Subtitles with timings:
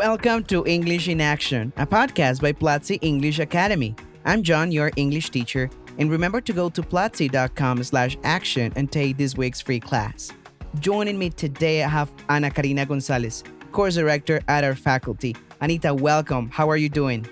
[0.00, 3.94] Welcome to English in Action, a podcast by Platzi English Academy.
[4.24, 5.68] I'm John, your English teacher,
[5.98, 10.32] and remember to go to platzi.com slash action and take this week's free class.
[10.78, 15.36] Joining me today, I have Ana Karina Gonzalez, course director at our faculty.
[15.60, 16.48] Anita, welcome.
[16.48, 17.26] How are you doing?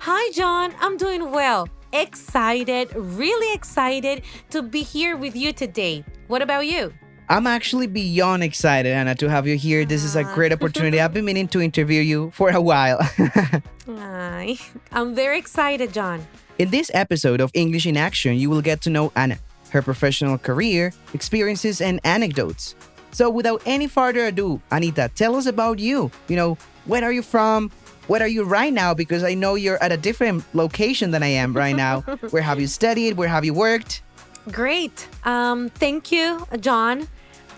[0.00, 0.74] Hi, John.
[0.78, 1.70] I'm doing well.
[1.94, 6.04] Excited, really excited to be here with you today.
[6.26, 6.92] What about you?
[7.30, 9.84] I'm actually beyond excited, Ana, to have you here.
[9.84, 11.00] This is a great opportunity.
[11.00, 12.98] I've been meaning to interview you for a while.
[13.86, 14.56] Hi.
[14.90, 16.26] I'm very excited, John.
[16.58, 19.38] In this episode of English in Action, you will get to know Ana,
[19.70, 22.74] her professional career, experiences, and anecdotes.
[23.12, 26.10] So, without any further ado, Anita, tell us about you.
[26.26, 27.70] You know, where are you from?
[28.08, 28.92] Where are you right now?
[28.92, 32.00] Because I know you're at a different location than I am right now.
[32.30, 33.16] Where have you studied?
[33.16, 34.02] Where have you worked?
[34.50, 35.06] Great.
[35.22, 37.06] Um, thank you, John.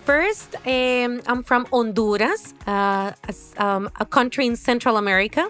[0.05, 3.13] First, um, I'm from Honduras, uh,
[3.57, 5.49] um, a country in Central America.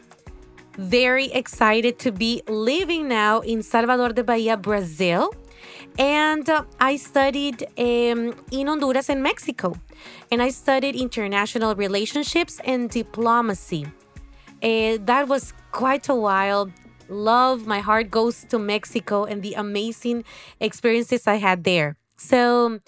[0.78, 5.34] Very excited to be living now in Salvador de Bahia, Brazil.
[5.98, 9.74] And uh, I studied um, in Honduras and Mexico.
[10.32, 13.88] And I studied international relationships and diplomacy.
[14.62, 16.72] Uh, that was quite a while.
[17.10, 20.24] Love, my heart goes to Mexico and the amazing
[20.60, 21.98] experiences I had there.
[22.18, 22.80] So,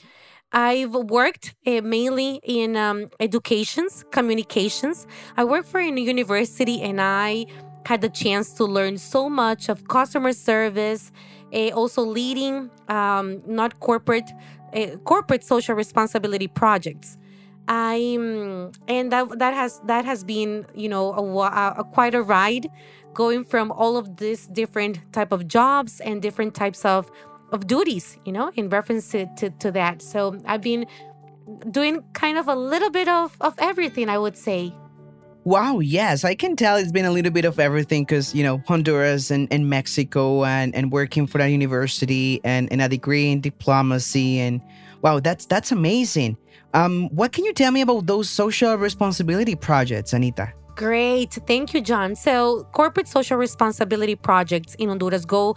[0.52, 5.08] I've worked uh, mainly in um, educations, communications.
[5.38, 7.46] I worked for a university and I
[7.86, 11.12] had the chance to learn so much of customer service,
[11.54, 14.30] uh, also leading um, not corporate,
[14.74, 17.18] uh, corporate social responsibility projects.
[17.68, 22.70] I'm and that that has that has been you know a, a, quite a ride,
[23.16, 27.10] going from all of these different type of jobs and different types of
[27.56, 30.02] of duties, you know, in reference to, to, to that.
[30.02, 30.86] So I've been
[31.72, 34.74] doing kind of a little bit of, of everything, I would say.
[35.46, 38.64] Wow, yes, I can tell it's been a little bit of everything because, you know,
[38.68, 43.42] Honduras and, and Mexico and, and working for a university and, and a degree in
[43.42, 44.40] diplomacy.
[44.40, 44.60] And
[45.04, 46.38] wow, that's that's amazing.
[46.74, 50.52] Um, what can you tell me about those social responsibility projects, Anita?
[50.76, 51.32] Great.
[51.48, 52.16] Thank you, John.
[52.16, 55.56] So, corporate social responsibility projects in Honduras go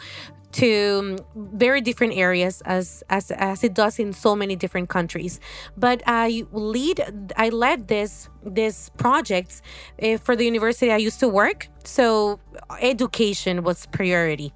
[0.53, 1.19] to um,
[1.55, 5.41] very different areas as, as as it does in so many different countries.
[5.77, 7.05] But i lead
[7.37, 9.63] i led this this projects
[10.03, 11.69] uh, for the university i used to work.
[11.85, 12.41] So
[12.81, 14.53] education was priority.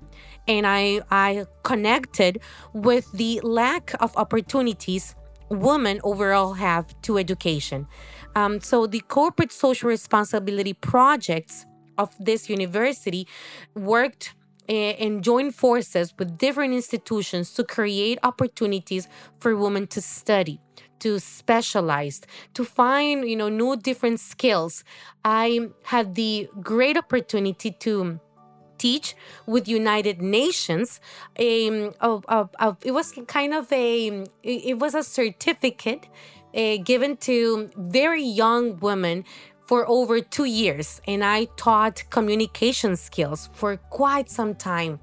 [0.48, 2.40] And i i connected
[2.72, 5.14] with the lack of opportunities
[5.50, 7.86] women overall have to education.
[8.34, 11.66] Um, so the corporate social responsibility projects
[11.98, 13.28] of this university
[13.74, 14.34] worked
[14.68, 19.08] and join forces with different institutions to create opportunities
[19.40, 20.60] for women to study
[21.02, 22.20] to specialize
[22.54, 24.84] to find you know new different skills.
[25.24, 28.20] I had the great opportunity to
[28.78, 29.14] teach
[29.46, 31.00] with united nations
[31.36, 31.94] it
[32.98, 36.08] was kind of a it was a certificate
[36.54, 39.24] uh, given to very young women
[39.72, 45.00] for over two years, and I taught communication skills for quite some time.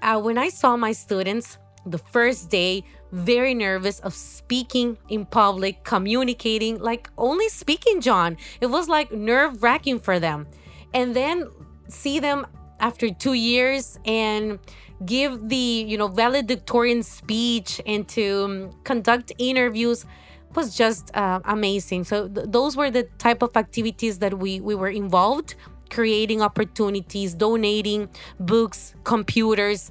[0.00, 5.82] Uh, when I saw my students the first day, very nervous of speaking in public,
[5.82, 8.36] communicating, like only speaking, John.
[8.60, 10.46] It was like nerve wracking for them.
[10.94, 11.48] And then
[11.88, 12.46] see them
[12.78, 14.60] after two years and
[15.04, 20.06] give the you know valedictorian speech and to um, conduct interviews
[20.54, 22.04] was just uh, amazing.
[22.04, 25.54] So th- those were the type of activities that we we were involved,
[25.90, 28.08] creating opportunities, donating
[28.38, 29.90] books, computers,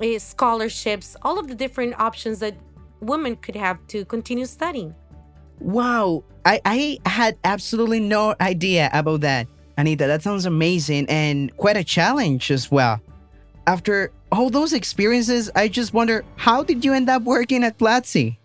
[0.00, 2.54] uh, scholarships, all of the different options that
[3.00, 4.94] women could have to continue studying.
[5.60, 9.46] Wow, I, I had absolutely no idea about that.
[9.76, 13.00] Anita, that sounds amazing and quite a challenge as well.
[13.66, 18.36] After all those experiences, I just wonder how did you end up working at Platzi?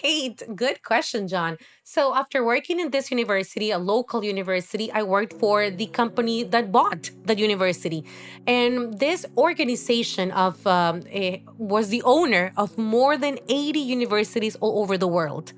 [0.00, 0.42] Great.
[0.54, 1.58] Good question, John.
[1.84, 6.72] So, after working in this university, a local university, I worked for the company that
[6.72, 8.04] bought the university.
[8.46, 11.02] And this organization of um,
[11.58, 15.52] was the owner of more than 80 universities all over the world.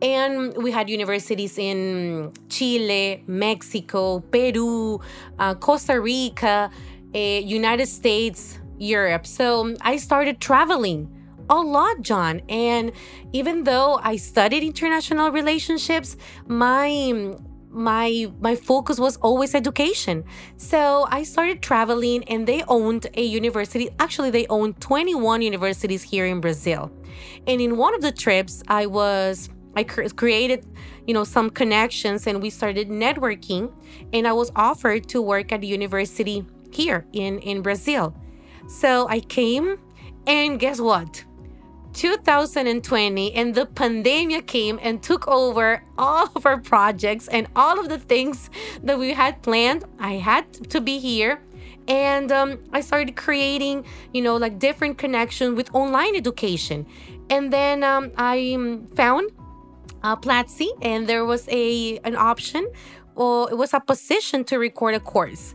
[0.00, 5.00] And we had universities in Chile, Mexico, Peru,
[5.38, 6.70] uh, Costa Rica,
[7.14, 9.26] uh, United States, Europe.
[9.26, 11.08] So I started traveling
[11.52, 12.40] a lot, John.
[12.48, 12.92] And
[13.32, 16.16] even though I studied international relationships,
[16.46, 17.36] my
[17.70, 20.24] my my focus was always education.
[20.56, 23.90] So I started traveling and they owned a university.
[23.98, 26.90] Actually, they owned 21 universities here in Brazil.
[27.46, 30.66] And in one of the trips, I was I created,
[31.06, 33.72] you know, some connections and we started networking
[34.12, 38.14] and I was offered to work at a university here in in Brazil.
[38.68, 39.78] So I came
[40.26, 41.24] and guess what?
[41.92, 47.88] 2020 and the pandemic came and took over all of our projects and all of
[47.88, 48.50] the things
[48.82, 49.84] that we had planned.
[49.98, 51.40] I had to be here
[51.88, 56.86] and um, I started creating, you know, like different connections with online education.
[57.30, 59.30] And then um, I um, found
[60.02, 62.68] uh, Platzi, and there was a an option,
[63.14, 65.54] or it was a position to record a course,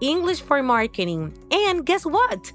[0.00, 1.32] English for marketing.
[1.50, 2.52] And guess what?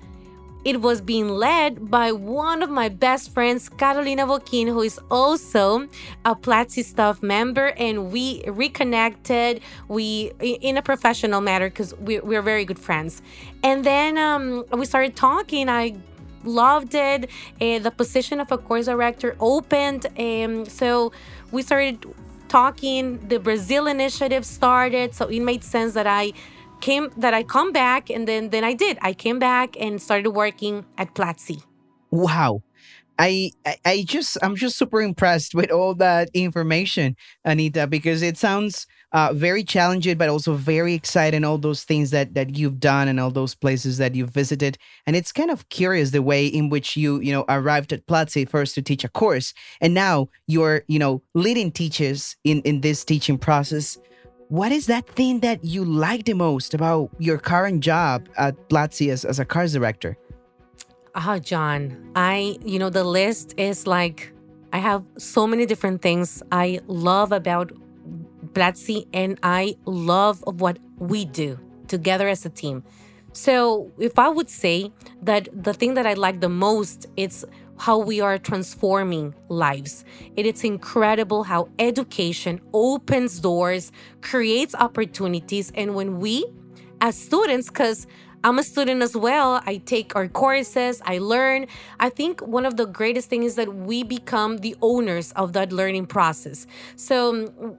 [0.65, 5.89] It was being led by one of my best friends, Carolina Boquin, who is also
[6.23, 9.61] a Platzi staff member, and we reconnected.
[9.89, 13.21] We in a professional matter because we, we're very good friends.
[13.61, 15.67] And then um, we started talking.
[15.67, 15.95] I
[16.45, 17.29] loved it.
[17.59, 21.11] Uh, the position of a course director opened, and so
[21.51, 22.05] we started
[22.47, 23.19] talking.
[23.27, 26.31] The Brazil initiative started, so it made sense that I
[26.83, 28.97] came that I come back and then then I did.
[29.01, 31.63] I came back and started working at Platzi.
[32.11, 32.61] Wow.
[33.19, 33.51] I,
[33.85, 37.15] I, just I'm just super impressed with all that information,
[37.45, 41.45] Anita, because it sounds uh, very challenging, but also very exciting.
[41.45, 45.15] All those things that that you've done and all those places that you've visited, and
[45.15, 48.73] it's kind of curious the way in which you you know arrived at Platzi first
[48.75, 53.37] to teach a course, and now you're you know leading teachers in in this teaching
[53.37, 53.99] process.
[54.53, 59.09] What is that thing that you like the most about your current job at Platzi
[59.09, 60.15] as, as a course director?
[61.15, 64.31] Ah, oh, John, I, you know, the list is like,
[64.71, 67.71] I have so many different things I love about
[68.53, 72.83] Platzi, and I love what we do together as a team.
[73.31, 74.91] So, if I would say
[75.23, 77.43] that the thing that I like the most, it's
[77.77, 80.05] how we are transforming lives.
[80.35, 83.91] It is incredible how education opens doors,
[84.21, 85.71] creates opportunities.
[85.75, 86.45] And when we,
[87.01, 88.07] as students, because
[88.45, 89.61] I'm a student as well.
[89.65, 91.67] I take our courses, I learn.
[92.01, 95.71] I think one of the greatest things is that we become the owners of that
[95.71, 96.67] learning process.
[96.97, 97.77] So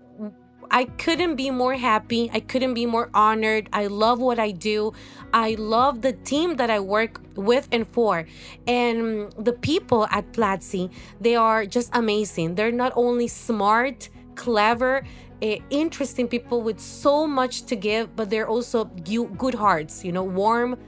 [0.70, 2.30] I couldn't be more happy.
[2.32, 3.68] I couldn't be more honored.
[3.72, 4.92] I love what I do.
[5.32, 8.26] I love the team that I work with and for.
[8.66, 10.90] And the people at Platzi,
[11.20, 12.54] they are just amazing.
[12.54, 15.04] They're not only smart, clever,
[15.42, 20.24] uh, interesting people with so much to give, but they're also good hearts, you know,
[20.24, 20.78] warm,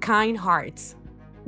[0.00, 0.94] kind hearts.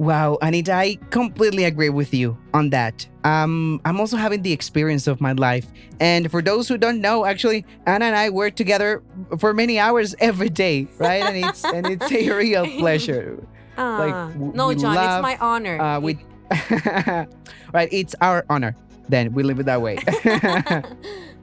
[0.00, 3.06] Wow, Anita, I completely agree with you on that.
[3.23, 5.67] Um, I'm also having the experience of my life.
[6.00, 9.02] And for those who don't know, actually, Ana and I work together
[9.38, 11.23] for many hours every day, right?
[11.23, 13.47] and it's and it's a real pleasure.
[13.76, 15.79] Uh, like no, John, laugh, it's my honor.
[15.79, 16.19] Uh, we,
[17.75, 18.75] right, it's our honor.
[19.11, 19.99] Then we live it that way.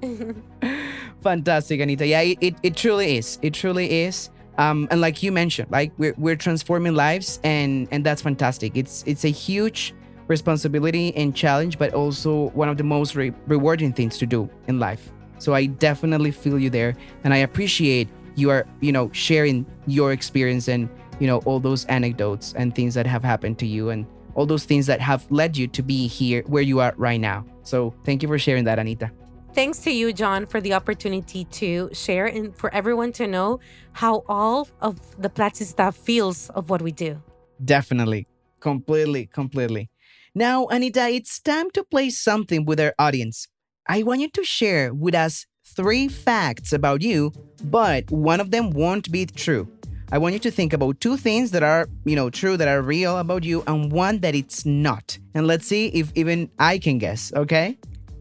[1.22, 2.08] Fantastic, Anita.
[2.08, 3.38] Yeah, it, it, it truly is.
[3.44, 8.06] It truly is um, and like you mentioned like we're, we're transforming lives and and
[8.06, 8.76] that's fantastic.
[8.76, 9.94] It's it's a huge
[10.28, 14.80] responsibility and challenge but also one of the most re- rewarding things to do in
[14.80, 15.12] life.
[15.40, 20.12] So i definitely feel you there and i appreciate you are you know sharing your
[20.12, 24.08] experience and you know all those anecdotes and things that have happened to you and
[24.34, 27.44] all those things that have led you to be here where you are right now.
[27.64, 29.12] So thank you for sharing that anita
[29.58, 33.60] Thanks to you, John, for the opportunity to share and for everyone to know
[33.94, 37.20] how all of the Platzi staff feels of what we do.
[37.66, 38.28] Definitely.
[38.60, 39.90] Completely, completely.
[40.36, 43.48] Now, Anita, it's time to play something with our audience.
[43.88, 47.34] I want you to share with us three facts about you,
[47.64, 49.68] but one of them won't be true.
[50.12, 52.84] I want you to think about two things that are, you know, true, that are
[52.84, 55.18] real about you, and one that it's not.
[55.34, 57.80] And let's see if even I can guess, okay?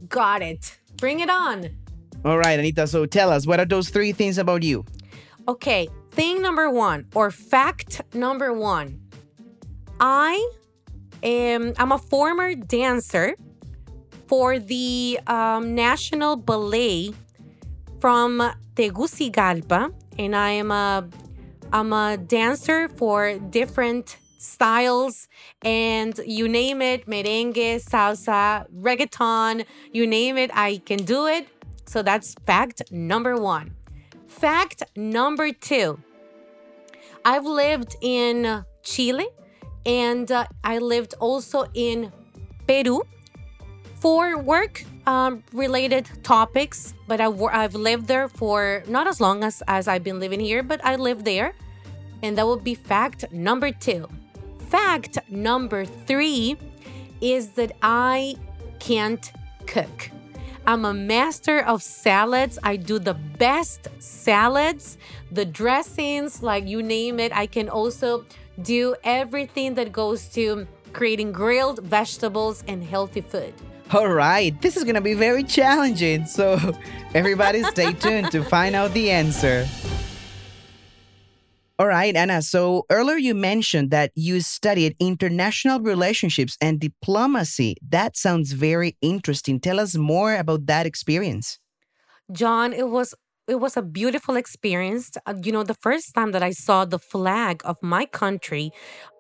[0.09, 0.79] Got it.
[0.97, 1.71] Bring it on.
[2.25, 2.87] All right, Anita.
[2.87, 4.85] So tell us, what are those three things about you?
[5.49, 9.01] Okay, thing number one, or fact number one.
[10.01, 10.51] I
[11.23, 13.37] am I'm a former dancer
[14.27, 17.15] for the um, National Ballet
[18.01, 18.43] from
[18.75, 21.09] Tegucigalpa, and I am a
[21.73, 25.29] I'm a dancer for different styles
[25.63, 31.49] and you name it merengue, salsa, reggaeton, you name it, I can do it.
[31.87, 33.77] So that's fact number one.
[34.27, 35.99] Fact number two
[37.25, 39.29] I've lived in Chile
[39.85, 42.13] and uh, I lived also in
[42.67, 43.03] Peru
[43.97, 49.63] for work um, related topics, but I, I've lived there for not as long as,
[49.69, 51.55] as I've been living here, but I lived there.
[52.23, 54.09] And that would be fact number two.
[54.69, 56.57] Fact number three
[57.21, 58.37] is that I
[58.79, 59.33] can't
[59.67, 60.11] cook.
[60.67, 62.59] I'm a master of salads.
[62.63, 64.99] I do the best salads,
[65.31, 67.35] the dressings, like you name it.
[67.37, 68.25] I can also
[68.63, 73.55] do everything that goes to creating grilled vegetables and healthy food.
[73.93, 76.27] All right, this is to be very challenging.
[76.27, 76.59] So,
[77.15, 79.69] everybody stay tuned to find out the answer.
[81.79, 82.41] All right, Ana.
[82.41, 87.77] So earlier you mentioned that you studied international relationships and diplomacy.
[87.87, 89.61] That sounds very interesting.
[89.61, 91.59] Tell us more about that experience.
[92.33, 93.15] John, it was
[93.47, 95.11] it was a beautiful experience.
[95.27, 98.73] Uh, you know, the first time that I saw the flag of my country,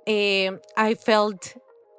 [0.09, 1.57] uh, I felt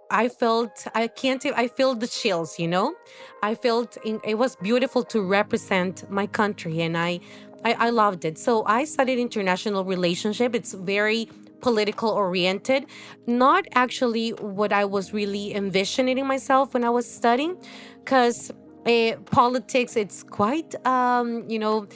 [0.09, 2.95] I felt I can't I felt the chills, you know?
[3.43, 7.19] I felt it was beautiful to represent my country and I
[7.67, 8.37] I, I loved it.
[8.37, 10.55] So I studied international relationship.
[10.55, 12.85] It's very political oriented,
[13.25, 17.57] not actually what I was really envisioning myself when I was studying,
[17.99, 21.87] because uh, eh, politics it's quite um, you know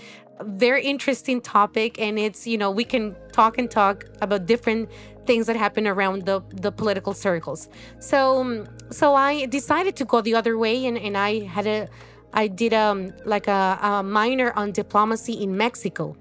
[0.43, 4.89] very interesting topic and it's you know we can talk and talk about different
[5.27, 10.33] things that happen around the the political circles so so i decided to go the
[10.33, 11.87] other way and and i had a
[12.33, 16.15] I did um, like a, a minor on diplomacy in Mexico.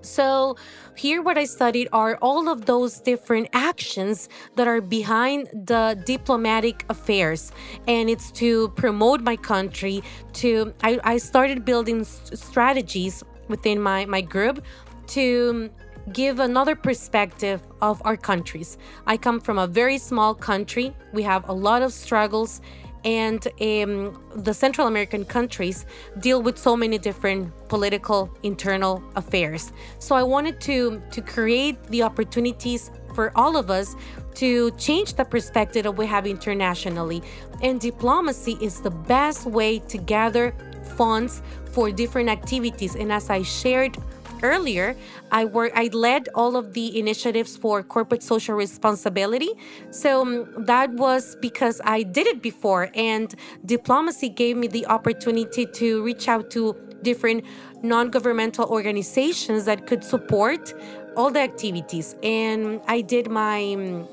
[0.00, 0.56] So,
[0.94, 6.84] here, what I studied are all of those different actions that are behind the diplomatic
[6.88, 7.52] affairs.
[7.86, 10.02] And it's to promote my country,
[10.34, 14.64] to, I, I started building strategies within my, my group
[15.08, 15.70] to
[16.12, 18.78] give another perspective of our countries.
[19.06, 22.60] I come from a very small country, we have a lot of struggles
[23.04, 25.86] and um, the Central American countries
[26.20, 29.72] deal with so many different political internal affairs.
[29.98, 33.96] So I wanted to to create the opportunities for all of us
[34.34, 37.22] to change the perspective that we have internationally.
[37.62, 40.54] And diplomacy is the best way to gather
[40.96, 42.94] funds for different activities.
[42.94, 43.96] And as I shared
[44.42, 44.96] earlier,
[45.30, 49.50] I work I led all of the initiatives for corporate social responsibility.
[49.90, 55.66] So um, that was because I did it before and diplomacy gave me the opportunity
[55.66, 57.44] to reach out to different
[57.82, 60.74] non-governmental organizations that could support
[61.16, 62.16] all the activities.
[62.22, 64.08] And I did my um,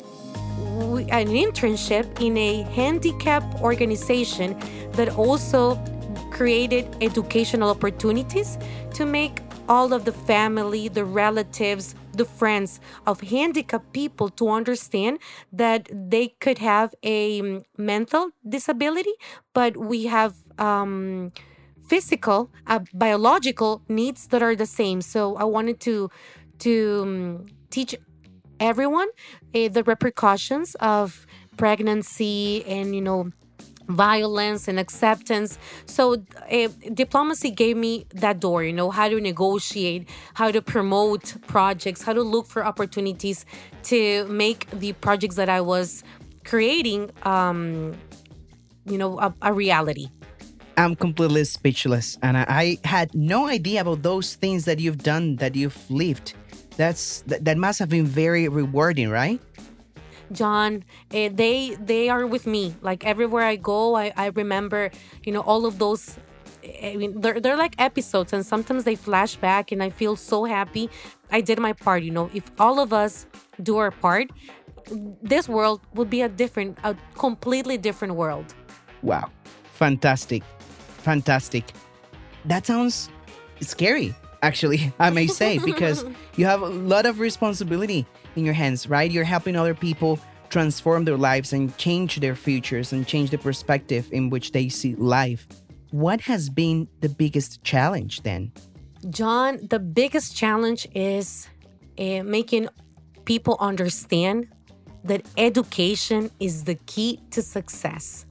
[1.10, 4.58] an internship in a handicap organization
[4.94, 5.76] that also
[6.32, 8.58] created educational opportunities
[8.94, 15.20] to make all of the family, the relatives, the friends of handicapped people to understand
[15.52, 19.14] that they could have a mental disability,
[19.54, 21.32] but we have um,
[21.88, 25.02] physical, uh, biological needs that are the same.
[25.02, 26.10] So I wanted to
[26.60, 27.96] to um, teach
[28.60, 29.08] everyone
[29.54, 31.26] uh, the repercussions of
[31.58, 33.32] pregnancy and you know
[33.88, 35.58] violence and acceptance.
[35.86, 41.36] So uh, diplomacy gave me that door, you know, how to negotiate, how to promote
[41.48, 43.46] projects, how to look for opportunities
[43.84, 46.04] to make the projects that I was
[46.44, 47.94] creating, um,
[48.86, 50.08] you know, a, a reality.
[50.78, 55.56] I'm completely speechless, and I, had no idea about those things that you've done, that
[55.56, 56.34] you've lived.
[56.76, 59.42] That's that, that must have been very rewarding, right?
[60.32, 62.76] John, uh, they they are with me.
[62.82, 64.92] Like everywhere I go, I, I remember,
[65.24, 66.18] you know, all of those.
[66.84, 70.46] I mean, they're, they're like episodes, and sometimes they flash back, and I feel so
[70.46, 70.90] happy.
[71.32, 72.02] I did my part.
[72.02, 73.28] You know, if all of us
[73.62, 74.32] do our part,
[75.22, 78.56] this world would be a different, a completely different world.
[79.04, 79.30] Wow,
[79.74, 80.42] fantastic,
[80.98, 81.66] fantastic.
[82.46, 83.10] That sounds
[83.62, 86.06] scary actually, I may say, because
[86.36, 88.06] you have a lot of responsibility
[88.38, 89.10] in your hands, right?
[89.12, 94.08] You're helping other people transform their lives and change their futures and change the perspective
[94.12, 95.48] in which they see life.
[95.92, 98.52] What has been the biggest challenge then?
[99.10, 101.48] John, the biggest challenge is
[102.00, 102.70] uh, making
[103.26, 104.48] people understand
[105.04, 108.26] that education is the key to success.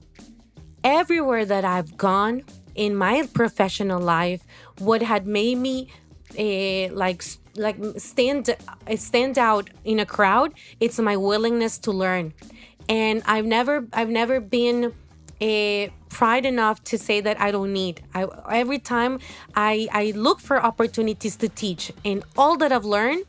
[0.83, 2.43] Everywhere that I've gone
[2.75, 4.45] in my professional life,
[4.79, 5.89] what had made me
[6.39, 7.23] uh, like
[7.57, 12.35] like stand uh, stand out in a crowd it's my willingness to learn.
[12.89, 14.93] And i've never i've never been
[15.41, 18.03] a pride enough to say that i don't need.
[18.15, 19.19] I, every time
[19.55, 23.25] i i look for opportunities to teach and all that i've learned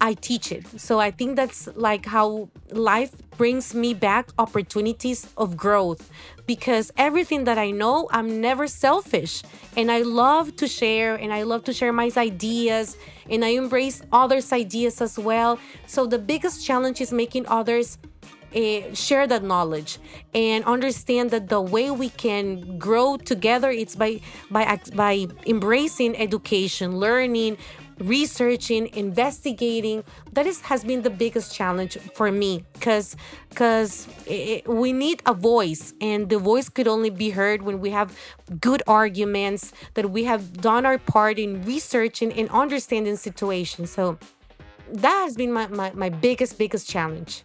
[0.00, 0.66] I teach it.
[0.80, 6.10] So I think that's like how life brings me back opportunities of growth
[6.46, 9.42] because everything that I know, I'm never selfish.
[9.76, 12.96] And I love to share and I love to share my ideas
[13.28, 15.58] and I embrace others' ideas as well.
[15.86, 17.98] So the biggest challenge is making others
[18.54, 19.98] uh, share that knowledge
[20.32, 24.20] and understand that the way we can grow together it's by
[24.50, 27.56] by by embracing education learning
[27.98, 30.04] researching, investigating.
[30.32, 33.16] That is has been the biggest challenge for me because
[33.48, 34.08] because
[34.66, 38.16] we need a voice, and the voice could only be heard when we have
[38.60, 43.90] good arguments that we have done our part in researching and understanding situations.
[43.90, 44.18] So
[44.92, 47.44] that has been my, my, my biggest biggest challenge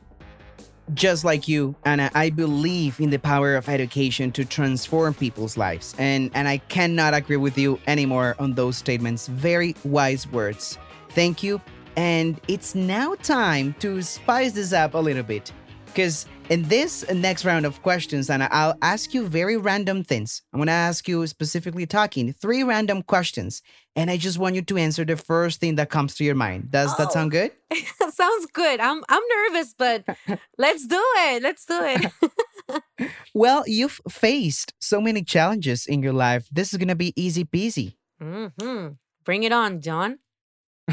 [0.93, 5.95] just like you, Ana, I believe in the power of education to transform people's lives.
[5.97, 9.27] And and I cannot agree with you anymore on those statements.
[9.27, 10.77] Very wise words.
[11.11, 11.61] Thank you.
[11.95, 15.51] And it's now time to spice this up a little bit.
[15.85, 20.41] Because in this next round of questions, Ana, I'll ask you very random things.
[20.51, 23.61] I'm going to ask you specifically talking three random questions.
[23.95, 26.71] And I just want you to answer the first thing that comes to your mind.
[26.71, 27.51] Does oh, that sound good?
[28.11, 28.79] sounds good.
[28.79, 30.03] I'm, I'm nervous, but
[30.57, 31.43] let's do it.
[31.43, 33.11] Let's do it.
[33.35, 36.47] well, you've faced so many challenges in your life.
[36.51, 37.93] This is going to be easy peasy.
[38.21, 38.93] Mm-hmm.
[39.23, 40.19] Bring it on, John.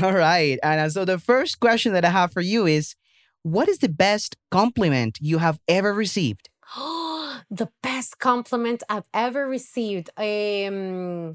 [0.02, 0.90] All right, Ana.
[0.90, 2.94] So the first question that I have for you is
[3.46, 6.50] what is the best compliment you have ever received?
[7.50, 10.10] the best compliment I've ever received.
[10.16, 11.34] Um,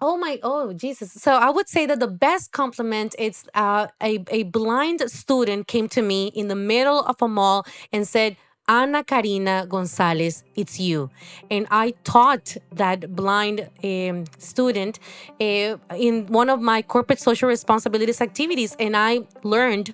[0.00, 1.12] oh my, oh Jesus!
[1.12, 5.88] So I would say that the best compliment is uh, a a blind student came
[5.90, 8.36] to me in the middle of a mall and said.
[8.66, 11.10] Ana Karina Gonzalez, it's you.
[11.50, 14.98] And I taught that blind um, student
[15.38, 18.74] uh, in one of my corporate social responsibilities activities.
[18.80, 19.92] And I learned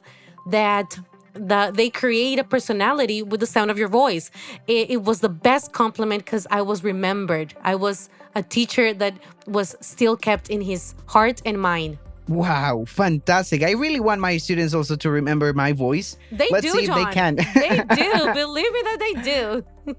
[0.50, 0.96] that
[1.34, 4.30] that they create a personality with the sound of your voice.
[4.66, 7.54] It, it was the best compliment because I was remembered.
[7.62, 9.14] I was a teacher that
[9.46, 11.98] was still kept in his heart and mind.
[12.28, 13.62] Wow, fantastic.
[13.64, 16.16] I really want my students also to remember my voice.
[16.30, 17.00] They Let's do, see John.
[17.00, 17.34] if they can.
[17.36, 18.32] they do.
[18.32, 19.64] Believe me that they do.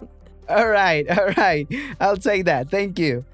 [0.50, 1.68] all right, all right.
[2.00, 2.70] I'll take that.
[2.70, 3.26] Thank you.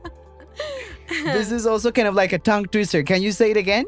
[1.23, 3.01] this is also kind of like a tongue twister.
[3.03, 3.85] Can you say it again?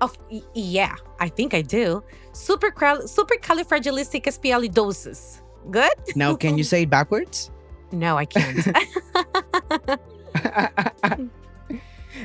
[0.00, 0.10] Oh,
[0.54, 2.02] yeah, I think I do.
[2.32, 5.40] Super supercalifragilisticexpialidocious.
[5.70, 5.92] Good?
[6.14, 7.50] now, can you say it backwards?
[7.92, 8.76] No, I can't.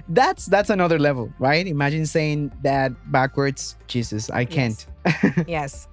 [0.09, 1.65] that's that's another level, right?
[1.65, 3.77] Imagine saying that backwards.
[3.87, 4.85] Jesus, I can't.
[5.05, 5.45] Yes.
[5.47, 5.87] yes.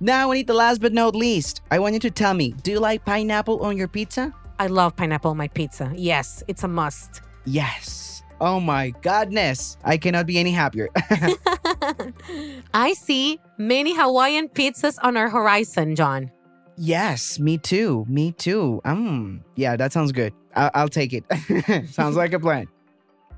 [0.00, 3.04] Now, Anita, last but not least, I want you to tell me do you like
[3.04, 4.32] pineapple on your pizza?
[4.58, 5.92] I love pineapple on my pizza.
[5.96, 7.22] Yes, it's a must.
[7.44, 8.22] Yes.
[8.40, 9.78] Oh my goodness.
[9.84, 10.88] I cannot be any happier.
[12.74, 16.30] I see many Hawaiian pizzas on our horizon, John.
[16.76, 18.04] Yes, me too.
[18.08, 18.82] Me too.
[18.84, 20.34] Um, yeah, that sounds good.
[20.54, 21.24] I- I'll take it.
[21.90, 22.66] sounds like a plan.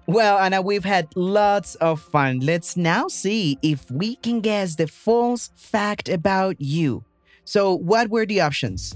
[0.09, 2.41] Well, Ana, we've had lots of fun.
[2.41, 7.05] Let's now see if we can guess the false fact about you.
[7.45, 8.95] So, what were the options?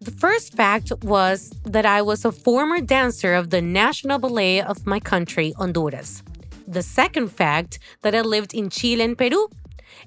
[0.00, 4.84] The first fact was that I was a former dancer of the National Ballet of
[4.88, 6.24] my country, Honduras.
[6.66, 9.48] The second fact that I lived in Chile and Peru.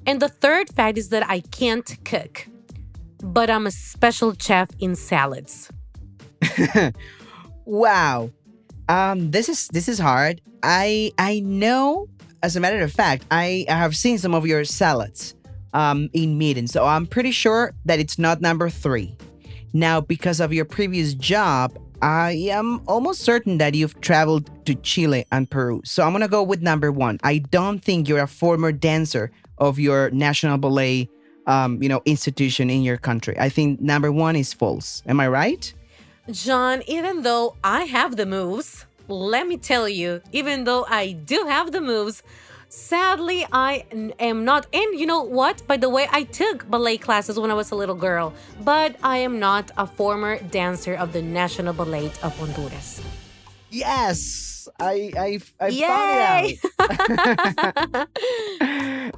[0.05, 2.47] And the third fact is that I can't cook,
[3.23, 5.71] but I'm a special chef in salads.
[7.65, 8.29] wow.
[8.91, 10.41] Um, this is this is hard.
[10.63, 12.09] I I know,
[12.43, 15.33] as a matter of fact, I, I have seen some of your salads
[15.71, 19.15] um, in meetings, so I'm pretty sure that it's not number three.
[19.71, 25.23] Now, because of your previous job, I am almost certain that you've traveled to Chile
[25.31, 25.81] and Peru.
[25.85, 27.17] So I'm gonna go with number one.
[27.23, 31.07] I don't think you're a former dancer of your national ballet,
[31.47, 33.39] um, you know, institution in your country.
[33.39, 35.01] I think number one is false.
[35.07, 35.73] Am I right?
[36.31, 41.45] John, even though I have the moves, let me tell you, even though I do
[41.47, 42.23] have the moves,
[42.69, 43.83] sadly I
[44.19, 44.67] am not.
[44.73, 45.65] And you know what?
[45.67, 49.17] By the way, I took ballet classes when I was a little girl, but I
[49.17, 53.01] am not a former dancer of the National Ballet of Honduras.
[53.69, 56.59] Yes, I I, I found it
[57.91, 58.07] out.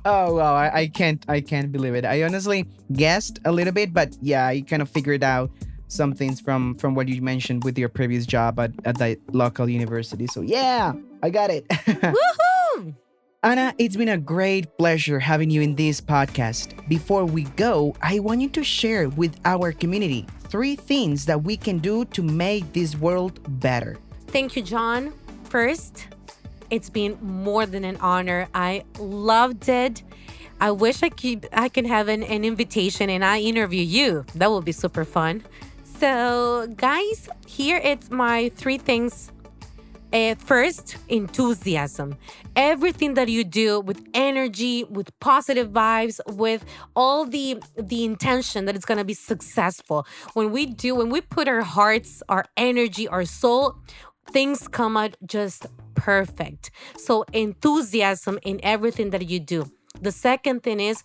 [0.06, 2.04] Oh wow, I, I can't I can't believe it.
[2.06, 5.50] I honestly guessed a little bit, but yeah, I kind of figured out
[5.94, 9.70] some things from from what you mentioned with your previous job at, at the local
[9.70, 10.28] university.
[10.28, 11.68] So yeah, I got it.
[11.70, 12.96] Woohoo!
[13.44, 16.88] Ana, it's been a great pleasure having you in this podcast.
[16.88, 21.58] Before we go, I want you to share with our community three things that we
[21.58, 23.98] can do to make this world better.
[24.28, 25.14] Thank you, John.
[25.44, 26.08] First,
[26.70, 28.48] it's been more than an honor.
[28.56, 30.04] I loved it.
[30.62, 34.26] I wish I could I can have an, an invitation and I interview you.
[34.36, 35.44] That would be super fun.
[36.04, 39.32] So, guys, here it's my three things
[40.12, 42.18] uh, first, enthusiasm.
[42.58, 48.76] Everything that you do with energy, with positive vibes, with all the the intention that
[48.76, 50.06] it's gonna be successful.
[50.34, 53.78] When we do, when we put our hearts, our energy, our soul,
[54.30, 56.72] things come out just perfect.
[56.98, 59.72] So enthusiasm in everything that you do.
[60.02, 61.02] The second thing is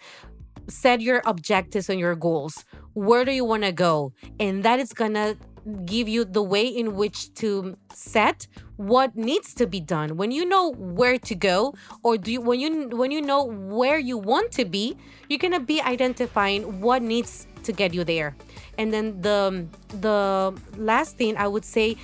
[0.69, 2.65] set your objectives and your goals.
[2.99, 4.13] Where do you want to go?
[4.41, 5.37] And that is going to
[5.85, 10.17] give you the way in which to set what needs to be done.
[10.17, 14.01] When you know where to go or do you when you when you know where
[14.01, 14.97] you want to be
[15.29, 18.37] you're to be identifying what needs to get you there.
[18.79, 19.67] And then the
[20.01, 21.97] the last thing i would say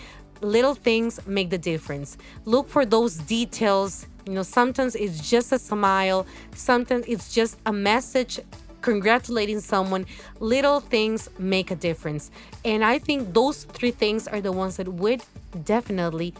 [0.42, 2.16] little things make the difference.
[2.44, 4.06] Look for those details.
[4.26, 6.24] You know sometimes it's just a smile.
[6.54, 8.38] Sometimes it's just a message
[8.84, 10.04] congratulating someone,
[10.40, 12.30] little things make a difference.
[12.64, 15.22] And I think those three things are the ones that would
[15.64, 16.34] definitely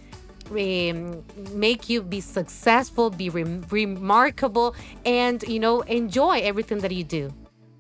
[0.50, 4.76] um, make you be successful, be re- remarkable,
[5.07, 7.33] and you know enjoy everything that you do.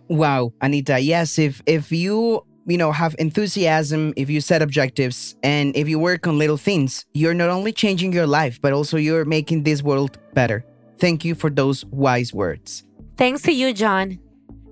[0.08, 0.98] Wow, Anita.
[0.98, 5.98] Yes, if if you you know have enthusiasm, if you set objectives, and if you
[5.98, 9.82] work on little things, you're not only changing your life, but also you're making this
[9.82, 10.64] world better.
[10.98, 12.84] Thank you for those wise words.
[13.18, 14.23] Thanks to you, John.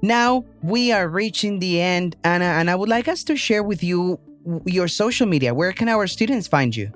[0.05, 3.85] Now we are reaching the end, Ana, and I would like us to share with
[3.85, 4.19] you
[4.65, 5.55] your social media.
[5.55, 6.91] Where can our students find you?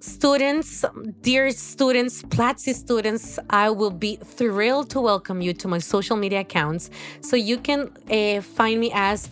[0.00, 0.82] Students,
[1.20, 6.40] dear students, Platzi students, I will be thrilled to welcome you to my social media
[6.40, 6.88] accounts.
[7.20, 9.28] So you can uh, find me as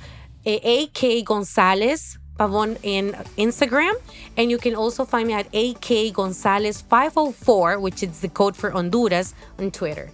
[0.46, 3.94] uh, AK Gonzalez Pavon in Instagram,
[4.36, 8.70] and you can also find me at AK Gonzalez 504, which is the code for
[8.70, 10.10] Honduras on Twitter.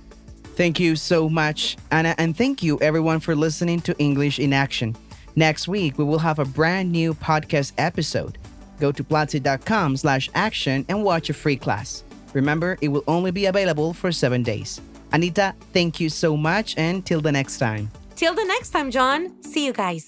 [0.57, 4.97] Thank you so much, Ana, and thank you everyone for listening to English in Action.
[5.37, 8.39] Next week, we will have a brand new podcast episode.
[8.81, 12.05] Go to platzi.com slash action and watch a free class.
[12.33, 14.81] Remember, it will only be available for seven days.
[15.13, 17.91] Anita, thank you so much, and till the next time.
[18.15, 19.43] Till the next time, John.
[19.43, 20.07] See you guys.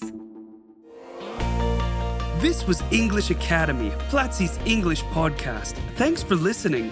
[2.39, 5.73] This was English Academy, Platzi's English podcast.
[5.95, 6.91] Thanks for listening.